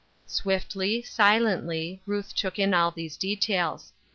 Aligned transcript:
Swiftly, 0.25 1.03
silently, 1.03 2.01
Ruth 2.07 2.33
took 2.33 2.57
in 2.57 2.73
all 2.73 2.89
these 2.89 3.15
details. 3.17 3.93